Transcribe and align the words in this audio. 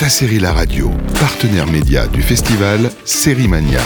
Beta 0.00 0.08
Série 0.08 0.38
La 0.38 0.54
Radio, 0.54 0.88
partenaire 1.20 1.70
média 1.70 2.06
du 2.06 2.22
festival 2.22 2.88
Série 3.04 3.48
Mania. 3.48 3.82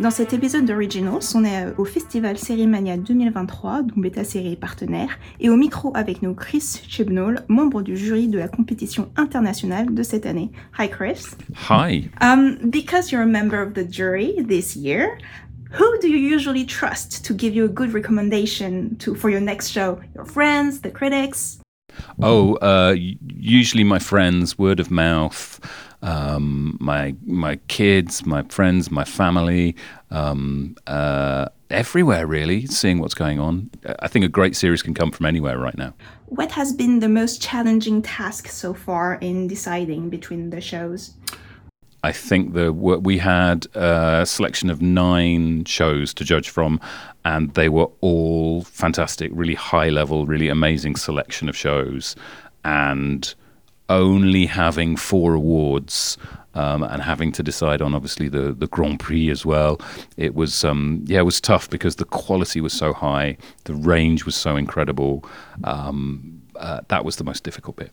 Dans 0.00 0.10
cet 0.10 0.32
épisode 0.32 0.64
d'Originals, 0.64 1.20
on 1.34 1.44
est 1.44 1.74
au 1.76 1.84
festival 1.84 2.38
Sérimania 2.38 2.96
2023, 2.96 3.82
dont 3.82 4.00
Beta 4.00 4.24
Série 4.24 4.52
est 4.52 4.56
partenaire, 4.56 5.18
et 5.38 5.50
au 5.50 5.56
micro 5.56 5.92
avec 5.94 6.22
nous 6.22 6.32
Chris 6.32 6.80
Chibnall, 6.88 7.44
membre 7.48 7.82
du 7.82 7.94
jury 7.94 8.26
de 8.26 8.38
la 8.38 8.48
compétition 8.48 9.10
internationale 9.16 9.92
de 9.92 10.02
cette 10.02 10.24
année. 10.24 10.50
Hi 10.78 10.88
Chris. 10.88 11.36
Hi. 11.68 12.08
Um, 12.22 12.56
because 12.70 13.12
you're 13.12 13.20
a 13.20 13.26
member 13.26 13.60
of 13.60 13.74
the 13.74 13.86
jury 13.86 14.34
this 14.48 14.76
year, 14.76 15.18
who 15.78 15.84
do 16.00 16.08
you 16.08 16.16
usually 16.16 16.64
trust 16.64 17.22
to 17.26 17.34
give 17.34 17.54
you 17.54 17.66
a 17.66 17.68
good 17.68 17.92
recommendation 17.92 18.96
to 19.00 19.14
for 19.14 19.28
your 19.28 19.42
next 19.42 19.68
show? 19.68 19.98
Your 20.14 20.24
friends, 20.24 20.80
the 20.80 20.90
critics? 20.90 21.58
Oh, 22.22 22.54
uh, 22.56 22.94
usually 22.96 23.84
my 23.84 23.98
friends, 23.98 24.58
word 24.58 24.80
of 24.80 24.90
mouth, 24.90 25.60
um, 26.02 26.76
my 26.80 27.14
my 27.24 27.56
kids, 27.68 28.26
my 28.26 28.42
friends, 28.42 28.90
my 28.90 29.04
family, 29.04 29.74
um, 30.10 30.76
uh, 30.86 31.48
everywhere 31.70 32.26
really, 32.26 32.66
seeing 32.66 32.98
what's 32.98 33.14
going 33.14 33.40
on. 33.40 33.70
I 34.00 34.08
think 34.08 34.24
a 34.24 34.28
great 34.28 34.54
series 34.54 34.82
can 34.82 34.94
come 34.94 35.10
from 35.10 35.26
anywhere 35.26 35.58
right 35.58 35.76
now. 35.76 35.94
What 36.26 36.52
has 36.52 36.72
been 36.72 37.00
the 37.00 37.08
most 37.08 37.40
challenging 37.40 38.02
task 38.02 38.48
so 38.48 38.74
far 38.74 39.14
in 39.20 39.46
deciding 39.46 40.10
between 40.10 40.50
the 40.50 40.60
shows? 40.60 41.14
I 42.04 42.12
think 42.12 42.52
the 42.52 42.70
we 42.70 43.16
had 43.16 43.66
a 43.74 44.26
selection 44.26 44.68
of 44.68 44.82
nine 44.82 45.64
shows 45.64 46.12
to 46.14 46.22
judge 46.24 46.50
from, 46.50 46.78
and 47.24 47.54
they 47.54 47.70
were 47.70 47.88
all 48.02 48.62
fantastic, 48.64 49.30
really 49.32 49.54
high 49.54 49.88
level, 49.88 50.26
really 50.26 50.50
amazing 50.50 50.96
selection 50.96 51.48
of 51.48 51.56
shows, 51.56 52.14
and 52.62 53.34
only 53.88 54.44
having 54.44 54.96
four 54.96 55.32
awards. 55.32 56.18
Um, 56.56 56.84
and 56.84 57.02
having 57.02 57.32
to 57.32 57.42
decide 57.42 57.82
on 57.82 57.96
obviously 57.96 58.28
the, 58.28 58.52
the 58.52 58.68
Grand 58.68 59.00
Prix 59.00 59.28
as 59.28 59.44
well, 59.44 59.80
it 60.16 60.36
was 60.36 60.62
um, 60.62 61.04
yeah 61.04 61.18
it 61.18 61.24
was 61.24 61.40
tough 61.40 61.68
because 61.68 61.96
the 61.96 62.04
quality 62.04 62.60
was 62.60 62.72
so 62.72 62.92
high, 62.92 63.36
the 63.64 63.74
range 63.74 64.24
was 64.24 64.36
so 64.36 64.54
incredible. 64.54 65.24
Um, 65.64 66.42
uh, 66.54 66.82
that 66.86 67.04
was 67.04 67.16
the 67.16 67.24
most 67.24 67.42
difficult 67.42 67.74
bit. 67.74 67.90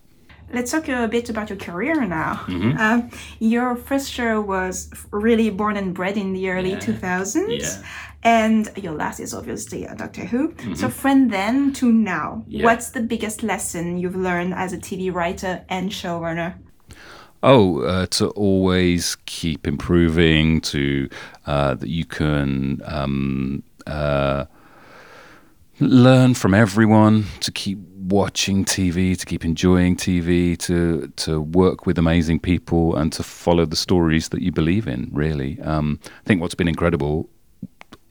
Let's 0.54 0.72
talk 0.72 0.88
a 0.90 1.08
bit 1.08 1.30
about 1.30 1.50
your 1.50 1.58
career 1.58 2.06
now. 2.06 2.44
Mm-hmm. 2.48 2.78
Uh, 2.78 3.02
your 3.40 3.76
first 3.76 4.12
show 4.12 4.42
was 4.42 4.90
really 5.12 5.50
born 5.50 5.78
and 5.78 5.94
bred 5.94 6.18
in 6.18 6.34
the 6.34 6.50
early 6.50 6.72
yeah. 6.72 6.80
2000s. 6.80 7.60
Yeah. 7.60 7.84
And 8.24 8.70
your 8.76 8.94
last 8.94 9.20
is 9.20 9.34
obviously 9.34 9.88
Doctor 9.96 10.26
Who. 10.26 10.50
Mm-hmm. 10.50 10.76
So, 10.76 10.90
from 10.90 11.30
then 11.30 11.74
to 11.74 11.92
now, 11.92 12.44
yeah. 12.48 12.64
what's 12.64 12.92
the 12.92 13.02
biggest 13.02 13.42
lesson 13.42 13.98
you've 13.98 14.16
learned 14.16 14.54
as 14.54 14.74
a 14.74 14.78
TV 14.78 15.12
writer 15.12 15.66
and 15.70 15.90
showrunner? 15.90 16.56
Oh, 17.44 17.82
uh, 17.82 18.06
to 18.08 18.28
always 18.30 19.16
keep 19.26 19.66
improving, 19.66 20.62
to 20.62 21.10
uh, 21.48 21.74
that 21.74 21.90
you 21.90 22.06
can 22.06 22.82
um, 22.86 23.64
uh, 23.88 24.46
learn 25.80 26.36
from 26.36 26.54
everyone, 26.54 27.26
to 27.40 27.52
keep 27.52 27.80
watching 28.12 28.66
TV, 28.66 29.18
to 29.18 29.26
keep 29.26 29.44
enjoying 29.44 29.96
TV, 29.96 30.58
to 30.60 31.12
to 31.16 31.42
work 31.42 31.86
with 31.86 31.98
amazing 31.98 32.40
people, 32.40 32.96
and 32.96 33.12
to 33.14 33.24
follow 33.24 33.66
the 33.66 33.76
stories 33.76 34.30
that 34.30 34.42
you 34.42 34.52
believe 34.52 34.88
in. 34.88 35.10
Really, 35.12 35.60
um, 35.62 36.00
I 36.04 36.28
think 36.28 36.42
what's 36.42 36.56
been 36.56 36.68
incredible 36.68 37.30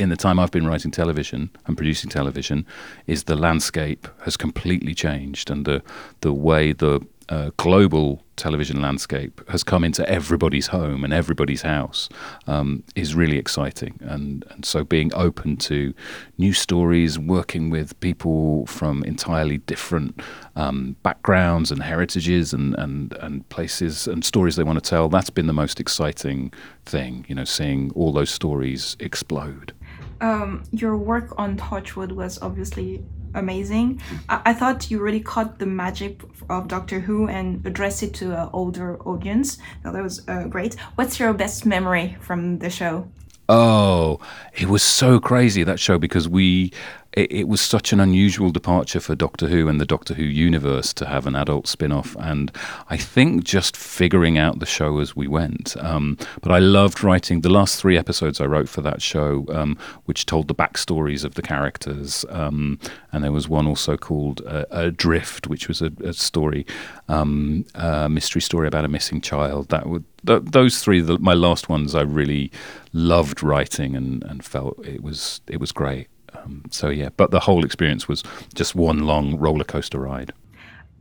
in 0.01 0.09
the 0.09 0.17
time 0.17 0.41
I've 0.41 0.51
been 0.51 0.67
writing 0.67 0.91
television 0.91 1.51
and 1.67 1.77
producing 1.77 2.11
television 2.11 2.67
is 3.07 3.25
the 3.25 3.37
landscape 3.37 4.09
has 4.25 4.37
completely 4.37 4.95
changed, 4.95 5.51
and 5.51 5.67
the 5.67 5.83
the 6.23 6.33
way 6.33 6.73
the 6.73 7.01
uh, 7.31 7.51
global 7.57 8.23
television 8.35 8.83
landscape 8.83 9.41
has 9.49 9.63
come 9.63 9.85
into 9.85 10.09
everybody's 10.09 10.67
home 10.67 11.05
and 11.05 11.13
everybody's 11.13 11.63
house 11.63 12.09
um, 12.49 12.83
is 12.97 13.15
really 13.15 13.39
exciting. 13.39 13.99
And, 14.03 14.45
and 14.51 14.65
so 14.65 14.83
being 14.83 15.15
open 15.15 15.57
to 15.59 15.95
new 16.39 16.53
stories, 16.53 17.19
working 17.19 17.71
with 17.71 17.99
people 18.01 18.67
from 18.67 19.05
entirely 19.05 19.59
different 19.59 20.21
um, 20.57 20.97
backgrounds 21.03 21.71
and 21.71 21.83
heritages 21.83 22.53
and, 22.53 22.75
and, 22.79 23.13
and 23.21 23.49
places 23.49 24.09
and 24.09 24.25
stories 24.25 24.57
they 24.57 24.65
want 24.65 24.83
to 24.83 24.89
tell, 24.89 25.09
that's 25.09 25.31
been 25.31 25.47
the 25.47 25.53
most 25.53 25.79
exciting 25.79 26.53
thing, 26.85 27.25
you 27.29 27.35
know, 27.35 27.45
seeing 27.45 27.93
all 27.95 28.13
those 28.13 28.31
stories 28.31 28.97
explode. 28.99 29.73
Um, 30.21 30.65
your 30.73 30.97
work 30.97 31.33
on 31.39 31.57
Torchwood 31.57 32.13
was 32.13 32.39
obviously 32.43 33.03
amazing. 33.35 34.01
I, 34.29 34.43
I, 34.47 34.55
thought 34.55 34.91
you 34.91 35.01
really 35.01 35.21
caught 35.21 35.59
the 35.59 35.67
magic 35.67 36.23
of 36.49 36.69
Doctor 36.69 37.01
Who 37.01 37.29
and 37.29 37.65
addressed 37.67 38.03
it 38.03 38.15
to 38.15 38.33
an 38.33 38.51
older 38.53 39.01
audience. 39.03 39.59
That 39.85 40.03
was 40.03 40.27
uh, 40.29 40.45
great. 40.45 40.75
What's 40.95 41.19
your 41.19 41.33
best 41.33 41.67
memory 41.67 42.17
from 42.21 42.59
the 42.59 42.71
show? 42.71 43.09
Oh, 43.49 44.21
it 44.55 44.69
was 44.69 44.83
so 44.83 45.19
crazy 45.19 45.65
that 45.65 45.81
show 45.81 45.99
because 45.99 46.29
we 46.29 46.73
it, 47.13 47.33
it, 47.33 47.49
was 47.49 47.61
such 47.61 47.93
an 47.93 48.01
unusual 48.01 48.51
departure 48.51 49.01
for 49.01 49.15
Doctor 49.15 49.49
Who 49.49 49.69
and 49.69 49.81
the 49.81 49.87
Doctor 49.87 50.15
Who 50.15 50.23
universe 50.23 50.93
to 50.95 51.07
have 51.07 51.27
an 51.27 51.35
adult 51.35 51.67
spin 51.67 51.91
off. 51.91 52.17
And 52.21 52.53
I 52.89 52.97
think 52.97 53.45
just 53.45 53.77
figuring 53.77 54.39
out 54.39 54.61
the 54.61 54.67
show 54.67 54.99
as 55.01 55.17
we 55.17 55.27
went. 55.27 55.77
Um, 55.79 56.17
but 56.41 56.53
I 56.53 56.59
loved 56.59 57.03
writing 57.03 57.41
the 57.41 57.49
last 57.49 57.81
three 57.81 57.99
episodes 57.99 58.41
I 58.41 58.47
wrote 58.47 58.69
for 58.69 58.81
that 58.83 59.03
show, 59.03 59.45
um, 59.49 59.77
which 60.05 60.27
told 60.27 60.47
the 60.49 60.55
backstories 60.55 61.25
of 61.25 61.35
the 61.35 61.43
characters. 61.43 62.25
Um, 62.29 62.79
and 63.13 63.25
there 63.25 63.33
was 63.33 63.49
one 63.49 63.67
also 63.67 63.97
called 63.97 64.43
uh, 64.47 64.67
Adrift, 64.71 65.49
which 65.49 65.67
was 65.67 65.83
a, 65.83 65.91
a 66.05 66.13
story, 66.13 66.65
um, 67.09 67.65
a 67.75 68.09
mystery 68.09 68.43
story 68.43 68.69
about 68.69 68.85
a 68.85 68.89
missing 68.89 69.21
child. 69.21 69.69
That 69.71 69.87
would 69.87 70.05
th- 70.27 70.43
those 70.45 70.81
three, 70.83 71.01
the, 71.01 71.19
my 71.19 71.35
last 71.35 71.69
ones, 71.69 71.95
I 71.95 72.03
really 72.03 72.53
loved 72.93 73.43
writing 73.43 73.97
and, 73.97 74.23
and 74.25 74.45
felt 74.45 74.85
it 74.87 75.03
was 75.03 75.41
it 75.47 75.61
was 75.61 75.73
great. 75.73 76.10
Um, 76.45 76.63
so 76.71 76.89
yeah, 76.89 77.11
but 77.17 77.31
the 77.31 77.41
whole 77.41 77.65
experience 77.65 78.09
was 78.09 78.23
just 78.55 78.75
one 78.75 79.01
long 79.01 79.37
roller 79.39 79.65
coaster 79.65 79.99
ride. 79.99 80.33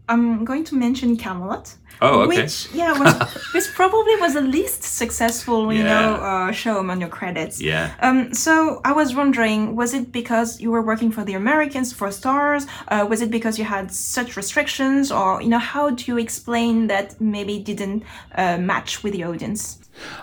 I'm 0.09 0.44
going 0.44 0.63
to 0.66 0.75
mention 0.75 1.17
Camelot. 1.17 1.75
Oh, 2.01 2.22
okay. 2.22 2.41
Which, 2.44 2.67
yeah, 2.73 2.97
was, 2.97 3.13
this 3.53 3.72
probably 3.73 4.16
was 4.16 4.33
the 4.33 4.41
least 4.41 4.83
successful, 4.83 5.72
you 5.72 5.83
yeah. 5.83 6.01
know, 6.01 6.13
uh, 6.16 6.51
show 6.51 6.79
among 6.79 7.01
your 7.01 7.09
credits. 7.09 7.61
Yeah. 7.61 7.94
Um. 7.99 8.33
So 8.33 8.81
I 8.83 8.94
was 8.94 9.16
wondering, 9.16 9.75
was 9.75 9.94
it 9.94 10.11
because 10.11 10.59
you 10.61 10.72
were 10.72 10.81
working 10.81 11.11
for 11.11 11.23
the 11.23 11.33
Americans 11.33 11.94
for 11.94 12.07
Starz? 12.07 12.67
Uh, 12.88 13.05
was 13.07 13.22
it 13.22 13.29
because 13.29 13.59
you 13.59 13.66
had 13.66 13.91
such 13.91 14.35
restrictions, 14.38 15.11
or 15.11 15.41
you 15.41 15.49
know, 15.49 15.59
how 15.59 15.91
do 15.91 16.03
you 16.07 16.17
explain 16.17 16.88
that 16.88 17.19
maybe 17.22 17.59
didn't 17.59 18.03
uh, 18.35 18.57
match 18.57 19.03
with 19.03 19.13
the 19.13 19.23
audience? 19.25 19.79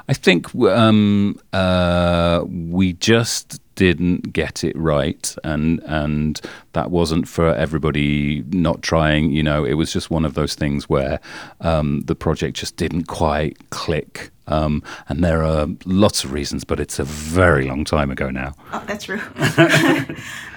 I 0.09 0.15
think 0.15 0.55
um, 0.55 1.39
uh, 1.53 2.45
we 2.47 2.95
just 2.95 3.61
didn't 3.75 4.33
get 4.33 4.65
it 4.65 4.75
right 4.75 5.37
and 5.45 5.81
and 5.85 6.41
that 6.73 6.91
wasn't 6.91 7.29
for 7.29 7.55
everybody 7.55 8.43
not 8.51 8.83
trying 8.83 9.31
you 9.31 9.43
know. 9.43 9.65
It 9.65 9.75
was 9.75 9.93
just 9.93 10.11
one 10.11 10.25
of 10.25 10.35
those 10.35 10.55
things 10.55 10.89
where 10.89 11.21
um, 11.61 12.01
the 12.03 12.15
project 12.15 12.57
just 12.57 12.77
didn't 12.77 13.05
quite 13.05 13.71
click 13.71 14.31
um, 14.47 14.83
and 15.09 15.25
there 15.25 15.43
are 15.43 15.67
lots 15.85 16.25
of 16.25 16.33
reasons, 16.33 16.65
but 16.65 16.81
it's 16.81 16.99
a 16.99 17.05
very 17.05 17.67
long 17.67 17.85
time 17.85 18.11
ago 18.11 18.31
now. 18.31 18.55
Oh, 18.73 18.83
that's 18.87 19.05
true. 19.05 19.21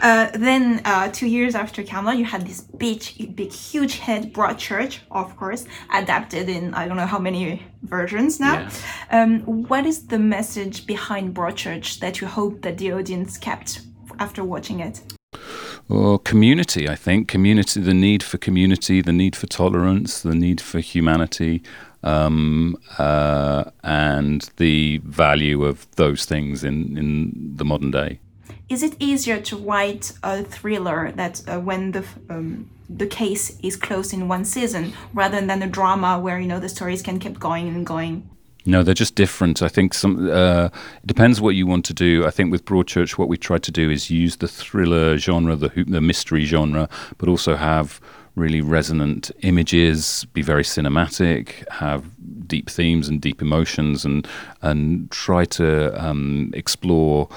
uh, 0.02 0.30
then, 0.34 0.82
uh, 0.86 1.10
two 1.12 1.28
years 1.28 1.56
after 1.56 1.84
Camelot, 1.84 2.18
you 2.18 2.26
had 2.26 2.46
this 2.46 2.62
big, 2.62 3.02
big, 3.36 3.52
huge 3.52 3.96
hit, 3.96 4.34
Broadchurch, 4.34 5.00
of 5.12 5.36
course, 5.36 5.66
adapted 5.94 6.50
in 6.50 6.74
I 6.74 6.88
don't 6.88 6.98
know 6.98 7.06
how 7.06 7.20
many 7.20 7.64
versions 7.84 8.40
now. 8.40 8.54
Yeah. 8.54 8.72
Um, 9.24 9.42
what 9.68 9.86
is 9.86 10.08
the 10.08 10.20
message 10.20 10.86
behind 10.86 11.34
Broadchurch 11.34 12.00
that 12.00 12.22
you 12.22 12.28
hope 12.28 12.62
that 12.62 12.78
the 12.78 12.94
audience 12.94 13.38
kept 13.38 13.82
after 14.20 14.44
watching 14.44 14.80
it? 14.80 15.02
Or 15.88 16.20
community, 16.20 16.88
I 16.88 16.96
think. 16.96 17.28
Community, 17.28 17.82
the 17.82 17.94
need 17.94 18.22
for 18.22 18.38
community, 18.38 19.02
the 19.02 19.14
need 19.14 19.36
for 19.36 19.48
tolerance, 19.48 20.22
the 20.22 20.36
need 20.36 20.62
for 20.62 20.80
humanity 20.80 21.64
um, 22.04 22.78
uh, 22.98 23.66
and 23.84 24.50
the 24.58 24.98
value 25.00 25.64
of 25.66 25.88
those 25.96 26.26
things 26.26 26.64
in, 26.64 26.98
in 26.98 27.32
the 27.56 27.66
modern 27.66 27.92
day. 27.92 28.20
Is 28.70 28.84
it 28.84 28.96
easier 29.00 29.40
to 29.42 29.58
write 29.58 30.14
a 30.22 30.44
thriller 30.44 31.12
that 31.16 31.42
uh, 31.48 31.60
when 31.60 31.92
the 31.92 32.06
um, 32.30 32.70
the 32.88 33.08
case 33.08 33.58
is 33.62 33.76
closed 33.76 34.14
in 34.14 34.28
one 34.28 34.46
season 34.46 34.94
rather 35.14 35.40
than 35.46 35.62
a 35.62 35.68
drama 35.68 36.20
where 36.20 36.40
you 36.40 36.48
know 36.48 36.60
the 36.60 36.70
stories 36.70 37.02
can 37.02 37.20
keep 37.20 37.40
going 37.40 37.68
and 37.68 37.86
going? 37.86 38.30
No, 38.66 38.84
they're 38.84 38.94
just 38.94 39.16
different. 39.16 39.62
I 39.62 39.68
think 39.68 39.94
some 39.94 40.30
uh, 40.30 40.66
it 41.04 41.08
depends 41.08 41.40
what 41.42 41.56
you 41.56 41.66
want 41.66 41.86
to 41.86 41.94
do. 41.94 42.26
I 42.26 42.30
think 42.30 42.52
with 42.52 42.66
Broadchurch, 42.66 43.18
what 43.18 43.30
we 43.30 43.38
tried 43.38 43.64
to 43.64 43.72
do 43.72 43.90
is 43.90 44.10
use 44.10 44.38
the 44.38 44.48
thriller 44.48 45.18
genre, 45.18 45.56
the 45.56 45.70
the 45.88 46.02
mystery 46.02 46.46
genre, 46.46 46.90
but 47.18 47.30
also 47.30 47.56
have 47.56 48.02
really 48.36 48.62
resonant 48.62 49.32
images, 49.42 50.26
be 50.34 50.42
very 50.42 50.64
cinematic, 50.64 51.68
have 51.72 52.06
deep 52.48 52.70
themes 52.70 53.08
and 53.08 53.22
deep 53.22 53.42
emotions, 53.42 54.06
and 54.06 54.28
and 54.62 55.10
try 55.12 55.46
to 55.46 55.68
um, 56.04 56.52
explore 56.54 57.30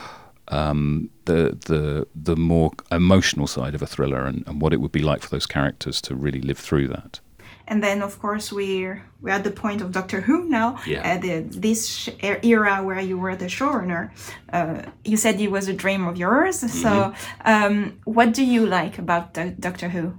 um, 0.49 1.09
the 1.25 1.57
the 1.67 2.07
the 2.15 2.37
more 2.37 2.73
emotional 2.91 3.47
side 3.47 3.75
of 3.75 3.83
a 3.83 3.87
thriller 3.87 4.25
and, 4.25 4.45
and 4.47 4.61
what 4.61 4.73
it 4.73 4.81
would 4.81 4.93
be 4.93 5.03
like 5.03 5.23
for 5.23 5.31
those 5.31 5.47
characters 5.47 6.01
to 6.03 6.15
really 6.15 6.41
live 6.41 6.59
through 6.59 6.89
that. 6.89 7.21
And 7.69 7.82
then 7.82 8.03
of 8.03 8.19
course 8.20 8.53
we're 8.53 9.03
we're 9.20 9.31
at 9.31 9.44
the 9.44 9.50
point 9.50 9.81
of 9.81 9.93
Doctor 9.93 10.20
Who 10.20 10.49
now. 10.49 10.79
Yeah. 10.87 11.14
Uh, 11.14 11.19
the, 11.19 11.41
this 11.61 11.88
sh- 11.88 12.09
er- 12.25 12.41
era 12.43 12.82
where 12.82 13.00
you 13.00 13.17
were 13.17 13.37
the 13.37 13.47
showrunner, 13.47 14.11
uh, 14.53 14.82
you 15.05 15.17
said 15.17 15.41
it 15.41 15.50
was 15.50 15.69
a 15.69 15.73
dream 15.73 16.06
of 16.06 16.17
yours. 16.17 16.59
So, 16.82 17.14
um, 17.44 18.00
what 18.05 18.35
do 18.35 18.44
you 18.44 18.67
like 18.67 18.99
about 18.99 19.35
Do- 19.35 19.55
Doctor 19.61 19.88
Who? 19.91 20.14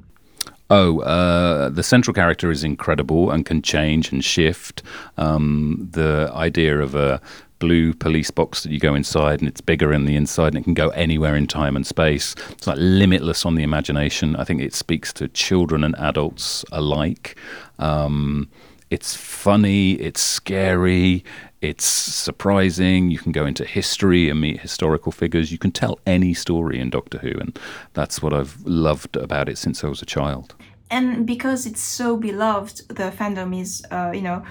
Oh, 0.70 1.02
uh, 1.02 1.70
the 1.70 1.84
central 1.84 2.14
character 2.14 2.50
is 2.50 2.64
incredible 2.64 3.30
and 3.30 3.46
can 3.46 3.62
change 3.62 4.12
and 4.12 4.24
shift. 4.24 4.82
Um, 5.18 5.90
the 5.92 6.32
idea 6.34 6.80
of 6.80 6.96
a 6.96 7.22
blue 7.64 7.94
police 7.94 8.30
box 8.30 8.62
that 8.64 8.74
you 8.74 8.80
go 8.80 8.94
inside 8.94 9.40
and 9.40 9.48
it's 9.48 9.62
bigger 9.62 9.94
in 9.94 10.04
the 10.04 10.18
inside 10.18 10.48
and 10.48 10.58
it 10.58 10.64
can 10.64 10.74
go 10.74 10.90
anywhere 10.90 11.34
in 11.34 11.48
time 11.48 11.78
and 11.78 11.88
space. 11.88 12.36
It's 12.52 12.68
like 12.68 12.76
limitless 12.78 13.46
on 13.46 13.56
the 13.56 13.64
imagination. 13.64 14.36
I 14.36 14.44
think 14.44 14.62
it 14.62 14.74
speaks 14.74 15.14
to 15.14 15.30
children 15.30 15.86
and 15.86 15.96
adults 15.96 16.66
alike. 16.74 17.38
Um, 17.80 18.50
it's 18.90 19.16
funny, 19.16 19.94
it's 19.94 20.20
scary, 20.20 21.24
it's 21.62 21.86
surprising. 21.86 23.10
You 23.10 23.20
can 23.20 23.32
go 23.32 23.46
into 23.46 23.64
history 23.64 24.30
and 24.30 24.42
meet 24.42 24.60
historical 24.60 25.14
figures. 25.14 25.50
You 25.50 25.58
can 25.58 25.72
tell 25.72 26.00
any 26.06 26.34
story 26.34 26.80
in 26.80 26.90
Doctor 26.90 27.20
Who, 27.20 27.32
and 27.40 27.58
that's 27.94 28.22
what 28.22 28.34
I've 28.34 28.62
loved 28.66 29.16
about 29.16 29.48
it 29.48 29.58
since 29.58 29.86
I 29.86 29.88
was 29.88 30.02
a 30.02 30.06
child. 30.06 30.54
And 30.92 31.26
because 31.26 31.66
it's 31.66 31.82
so 31.82 32.18
beloved, 32.18 32.90
the 32.90 33.10
fandom 33.10 33.58
is, 33.58 33.84
uh, 33.90 34.12
you 34.14 34.22
know, 34.22 34.44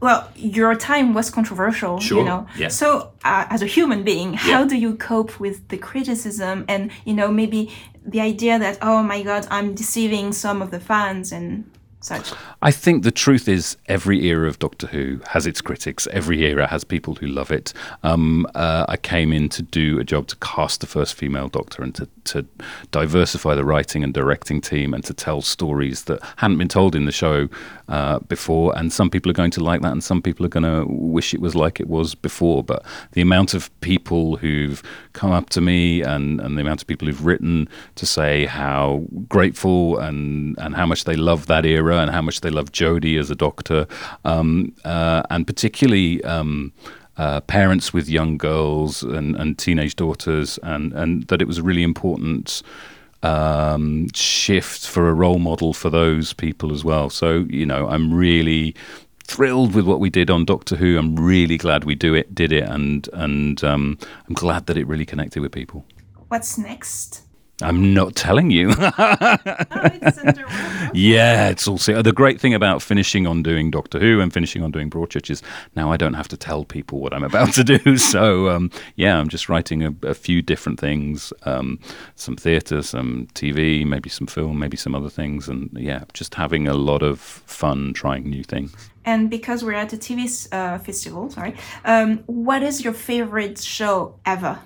well, 0.00 0.30
your 0.36 0.74
time 0.76 1.12
was 1.14 1.30
controversial, 1.30 1.98
Sure, 1.98 2.18
you 2.18 2.24
know. 2.24 2.46
yeah. 2.56 2.68
So, 2.68 3.12
uh, 3.24 3.46
as 3.50 3.62
a 3.62 3.66
human 3.66 4.04
being, 4.04 4.34
how 4.34 4.64
do 4.64 4.76
you 4.76 4.94
cope 4.94 5.40
with 5.40 5.66
the 5.68 5.76
criticism 5.78 6.64
and, 6.68 6.90
you 7.04 7.14
know, 7.14 7.28
maybe 7.28 7.72
the 8.06 8.20
idea 8.20 8.58
that, 8.58 8.78
oh 8.80 9.02
my 9.02 9.22
God, 9.22 9.46
I'm 9.50 9.74
deceiving 9.74 10.32
some 10.32 10.62
of 10.62 10.70
the 10.70 10.80
fans 10.80 11.32
and 11.32 11.64
I 12.60 12.70
think 12.70 13.04
the 13.04 13.12
truth 13.12 13.48
is 13.48 13.76
every 13.86 14.26
era 14.26 14.48
of 14.48 14.58
Doctor 14.58 14.88
Who 14.88 15.20
has 15.28 15.46
its 15.46 15.60
critics. 15.60 16.08
Every 16.10 16.44
era 16.44 16.66
has 16.66 16.82
people 16.82 17.14
who 17.14 17.26
love 17.26 17.52
it. 17.52 17.72
Um, 18.02 18.46
uh, 18.54 18.86
I 18.88 18.96
came 18.96 19.32
in 19.32 19.48
to 19.50 19.62
do 19.62 20.00
a 20.00 20.04
job 20.04 20.26
to 20.28 20.36
cast 20.36 20.80
the 20.80 20.86
first 20.86 21.14
female 21.14 21.48
Doctor 21.48 21.82
and 21.82 21.94
to, 21.94 22.08
to 22.24 22.46
diversify 22.90 23.54
the 23.54 23.64
writing 23.64 24.02
and 24.02 24.12
directing 24.12 24.60
team 24.60 24.92
and 24.92 25.04
to 25.04 25.14
tell 25.14 25.40
stories 25.40 26.04
that 26.04 26.20
hadn't 26.36 26.58
been 26.58 26.68
told 26.68 26.96
in 26.96 27.04
the 27.04 27.12
show 27.12 27.48
uh, 27.88 28.18
before. 28.20 28.76
And 28.76 28.92
some 28.92 29.08
people 29.08 29.30
are 29.30 29.34
going 29.34 29.52
to 29.52 29.62
like 29.62 29.82
that, 29.82 29.92
and 29.92 30.02
some 30.02 30.20
people 30.20 30.44
are 30.44 30.50
going 30.50 30.64
to 30.64 30.84
wish 30.88 31.34
it 31.34 31.40
was 31.40 31.54
like 31.54 31.78
it 31.80 31.88
was 31.88 32.14
before. 32.14 32.64
But 32.64 32.84
the 33.12 33.20
amount 33.20 33.54
of 33.54 33.70
people 33.80 34.36
who've 34.36 34.82
come 35.12 35.30
up 35.30 35.50
to 35.50 35.60
me 35.60 36.02
and, 36.02 36.40
and 36.40 36.56
the 36.56 36.62
amount 36.62 36.80
of 36.80 36.86
people 36.86 37.06
who've 37.06 37.24
written 37.24 37.68
to 37.94 38.06
say 38.06 38.46
how 38.46 39.04
grateful 39.28 39.98
and, 39.98 40.58
and 40.58 40.74
how 40.74 40.86
much 40.86 41.04
they 41.04 41.16
love 41.16 41.46
that 41.46 41.64
era 41.64 41.97
and 42.00 42.10
how 42.10 42.22
much 42.22 42.40
they 42.40 42.50
love 42.50 42.72
Jodie 42.72 43.18
as 43.18 43.30
a 43.30 43.34
doctor, 43.34 43.86
um, 44.24 44.74
uh, 44.84 45.22
and 45.30 45.46
particularly. 45.46 46.22
Um, 46.24 46.72
uh, 47.16 47.40
parents 47.40 47.92
with 47.92 48.08
young 48.08 48.38
girls 48.38 49.02
and, 49.02 49.34
and 49.34 49.58
teenage 49.58 49.96
daughters, 49.96 50.56
and, 50.62 50.92
and 50.92 51.24
that 51.24 51.42
it 51.42 51.48
was 51.48 51.58
a 51.58 51.62
really 51.64 51.82
important 51.82 52.62
um, 53.22 54.08
shift 54.14 54.86
for 54.86 55.08
a 55.08 55.12
role 55.12 55.38
model 55.38 55.72
for 55.72 55.90
those 55.90 56.32
people 56.32 56.72
as 56.72 56.84
well. 56.84 57.10
So, 57.10 57.46
you 57.48 57.66
know, 57.66 57.88
I'm 57.88 58.14
really 58.14 58.74
thrilled 59.24 59.74
with 59.74 59.86
what 59.86 60.00
we 60.00 60.10
did 60.10 60.30
on 60.30 60.44
Doctor 60.44 60.76
Who. 60.76 60.96
I'm 60.96 61.16
really 61.16 61.58
glad 61.58 61.84
we 61.84 61.94
do 61.94 62.14
it, 62.14 62.34
did 62.34 62.52
it, 62.52 62.64
and 62.64 63.08
and 63.12 63.62
um, 63.64 63.98
I'm 64.28 64.34
glad 64.34 64.66
that 64.66 64.76
it 64.76 64.86
really 64.86 65.06
connected 65.06 65.40
with 65.40 65.52
people. 65.52 65.84
What's 66.28 66.58
next? 66.58 67.22
I'm 67.60 67.92
not 67.92 68.14
telling 68.14 68.50
you. 68.50 68.74
Oh, 69.80 69.90
it's 70.02 70.18
yeah, 70.94 71.48
it's 71.48 71.66
all. 71.68 71.78
se- 71.78 72.00
The 72.02 72.12
great 72.12 72.40
thing 72.40 72.54
about 72.54 72.82
finishing 72.82 73.26
on 73.26 73.42
doing 73.42 73.70
Doctor 73.70 73.98
Who 73.98 74.20
and 74.20 74.32
finishing 74.32 74.62
on 74.62 74.70
doing 74.70 74.90
Broadchurch 74.90 75.30
is 75.30 75.42
now 75.76 75.92
I 75.92 75.96
don't 75.96 76.14
have 76.14 76.28
to 76.28 76.36
tell 76.36 76.64
people 76.64 77.00
what 77.00 77.12
I'm 77.14 77.22
about 77.24 77.52
to 77.54 77.64
do. 77.64 77.78
So 77.98 78.48
um, 78.48 78.70
yeah, 78.96 79.18
I'm 79.18 79.28
just 79.28 79.48
writing 79.48 79.84
a, 79.84 79.94
a 80.02 80.14
few 80.14 80.40
different 80.42 80.80
things, 80.80 81.32
um, 81.44 81.78
some 82.16 82.36
theatre, 82.36 82.82
some 82.82 83.28
TV, 83.34 83.84
maybe 83.86 84.08
some 84.08 84.26
film, 84.26 84.58
maybe 84.58 84.76
some 84.76 84.94
other 84.94 85.10
things, 85.10 85.48
and 85.48 85.68
yeah, 85.74 86.04
just 86.14 86.34
having 86.34 86.66
a 86.68 86.74
lot 86.74 87.02
of 87.02 87.20
fun 87.20 87.92
trying 87.92 88.28
new 88.28 88.42
things. 88.44 88.74
And 89.04 89.30
because 89.30 89.64
we're 89.64 89.74
at 89.74 89.92
a 89.92 89.96
TV 89.96 90.48
uh, 90.52 90.78
festival, 90.78 91.30
sorry, 91.30 91.54
um, 91.84 92.18
what 92.26 92.62
is 92.62 92.82
your 92.84 92.92
favorite 92.94 93.58
show 93.58 94.14
ever 94.26 94.58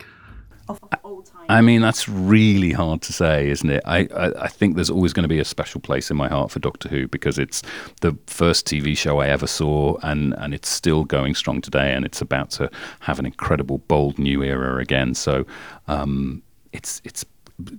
of 0.68 0.80
all 1.02 1.22
time? 1.22 1.46
I 1.48 1.60
mean, 1.60 1.80
that's 1.80 2.08
really 2.08 2.72
hard 2.72 3.02
to 3.02 3.12
say, 3.12 3.48
isn't 3.50 3.68
it? 3.68 3.82
I, 3.84 4.08
I, 4.14 4.44
I 4.44 4.48
think 4.48 4.76
there's 4.76 4.90
always 4.90 5.12
going 5.12 5.24
to 5.24 5.28
be 5.28 5.38
a 5.38 5.44
special 5.44 5.80
place 5.80 6.10
in 6.10 6.16
my 6.16 6.28
heart 6.28 6.50
for 6.50 6.58
Doctor 6.58 6.88
Who 6.88 7.08
because 7.08 7.38
it's 7.38 7.62
the 8.00 8.16
first 8.26 8.66
TV 8.66 8.96
show 8.96 9.18
I 9.18 9.28
ever 9.28 9.46
saw, 9.46 9.96
and, 10.02 10.34
and 10.38 10.54
it's 10.54 10.68
still 10.68 11.04
going 11.04 11.34
strong 11.34 11.60
today, 11.60 11.92
and 11.92 12.04
it's 12.04 12.20
about 12.20 12.50
to 12.52 12.70
have 13.00 13.18
an 13.18 13.26
incredible, 13.26 13.78
bold 13.78 14.18
new 14.18 14.42
era 14.42 14.80
again. 14.80 15.14
So 15.14 15.44
um, 15.88 16.42
it's 16.72 17.00
it's 17.04 17.24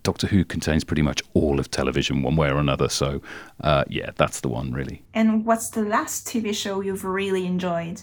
Doctor 0.02 0.28
Who 0.28 0.46
contains 0.46 0.84
pretty 0.84 1.02
much 1.02 1.22
all 1.34 1.60
of 1.60 1.70
television, 1.72 2.22
one 2.22 2.36
way 2.36 2.50
or 2.50 2.58
another. 2.58 2.90
So 2.90 3.22
uh, 3.62 3.84
yeah, 3.90 4.12
that's 4.16 4.42
the 4.42 4.50
one, 4.50 4.72
really. 4.72 5.04
and 5.14 5.46
what's 5.46 5.70
the 5.70 5.82
last 5.82 6.28
TV 6.28 6.54
show 6.56 6.82
you've 6.82 7.06
really 7.06 7.46
enjoyed? 7.46 8.02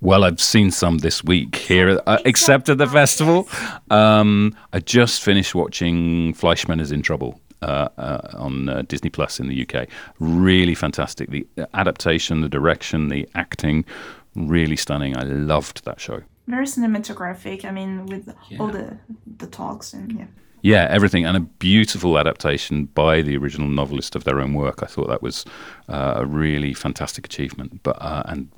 Well, 0.00 0.22
I've 0.22 0.40
seen 0.40 0.70
some 0.70 0.98
this 0.98 1.24
week 1.24 1.56
here, 1.56 2.00
uh, 2.06 2.18
except 2.24 2.68
at 2.68 2.78
the 2.78 2.86
festival. 2.86 3.48
Um, 3.90 4.56
I 4.72 4.78
just 4.78 5.22
finished 5.22 5.56
watching 5.56 6.34
Fleishman 6.34 6.78
is 6.78 6.92
in 6.92 7.02
Trouble 7.02 7.40
uh, 7.62 7.88
uh, 7.98 8.28
on 8.34 8.68
uh, 8.68 8.82
Disney 8.82 9.10
Plus 9.10 9.40
in 9.40 9.48
the 9.48 9.66
UK. 9.66 9.88
Really 10.20 10.76
fantastic. 10.76 11.30
The 11.30 11.44
adaptation, 11.74 12.42
the 12.42 12.48
direction, 12.48 13.08
the 13.08 13.28
acting, 13.34 13.84
really 14.36 14.76
stunning. 14.76 15.16
I 15.16 15.24
loved 15.24 15.84
that 15.84 16.00
show. 16.00 16.22
Very 16.46 16.66
cinematographic. 16.66 17.64
I 17.64 17.72
mean, 17.72 18.06
with 18.06 18.32
all 18.60 18.68
the 18.68 18.96
the 19.38 19.48
talks 19.48 19.92
and 19.92 20.12
yeah. 20.12 20.26
Yeah, 20.60 20.88
everything, 20.90 21.24
and 21.24 21.36
a 21.36 21.40
beautiful 21.40 22.18
adaptation 22.18 22.86
by 22.86 23.22
the 23.22 23.36
original 23.36 23.68
novelist 23.68 24.16
of 24.16 24.24
their 24.24 24.40
own 24.40 24.54
work. 24.54 24.82
I 24.82 24.86
thought 24.86 25.06
that 25.08 25.22
was 25.22 25.44
uh, 25.88 26.14
a 26.16 26.26
really 26.26 26.74
fantastic 26.74 27.24
achievement, 27.26 27.84
but 27.84 27.96
uh, 28.00 28.24
and 28.26 28.48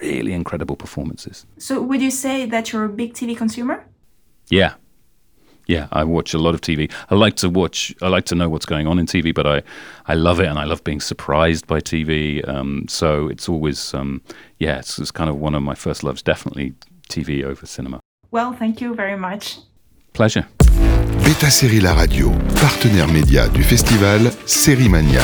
really 0.00 0.32
incredible 0.32 0.76
performances. 0.76 1.46
So, 1.58 1.80
would 1.82 2.02
you 2.02 2.10
say 2.10 2.46
that 2.46 2.72
you're 2.72 2.84
a 2.84 2.88
big 2.88 3.14
TV 3.14 3.36
consumer? 3.36 3.84
Yeah. 4.50 4.74
Yeah, 5.66 5.86
I 5.92 6.02
watch 6.04 6.32
a 6.32 6.38
lot 6.38 6.54
of 6.54 6.62
TV. 6.62 6.90
I 7.10 7.14
like 7.14 7.36
to 7.36 7.50
watch. 7.50 7.94
I 8.00 8.08
like 8.08 8.24
to 8.26 8.34
know 8.34 8.48
what's 8.48 8.64
going 8.64 8.86
on 8.86 8.98
in 8.98 9.04
TV, 9.04 9.34
but 9.34 9.46
I, 9.46 9.62
I 10.06 10.14
love 10.14 10.40
it, 10.40 10.46
and 10.46 10.58
I 10.58 10.64
love 10.64 10.82
being 10.82 11.00
surprised 11.00 11.66
by 11.66 11.80
TV. 11.80 12.46
Um, 12.48 12.86
so 12.88 13.28
it's 13.28 13.50
always, 13.50 13.92
um, 13.92 14.22
yeah, 14.58 14.78
it's, 14.78 14.98
it's 14.98 15.10
kind 15.10 15.28
of 15.28 15.36
one 15.36 15.54
of 15.54 15.62
my 15.62 15.74
first 15.74 16.02
loves. 16.02 16.22
Definitely 16.22 16.72
TV 17.10 17.44
over 17.44 17.66
cinema. 17.66 18.00
Well, 18.30 18.54
thank 18.54 18.80
you 18.80 18.94
very 18.94 19.16
much. 19.16 19.58
Pleasure. 20.14 20.46
Beta 21.22 21.50
Série 21.50 21.80
La 21.80 21.92
Radio, 21.92 22.30
partenaire 22.60 23.08
média 23.08 23.46
du 23.48 23.62
festival 23.62 24.30
Séries 24.46 24.88
Mania. 24.88 25.22